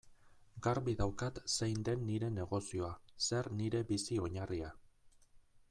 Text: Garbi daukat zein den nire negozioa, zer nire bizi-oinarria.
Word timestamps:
Garbi 0.67 0.93
daukat 1.01 1.37
zein 1.57 1.83
den 1.89 2.01
nire 2.07 2.29
negozioa, 2.37 2.89
zer 3.29 3.51
nire 3.61 3.83
bizi-oinarria. 3.93 4.75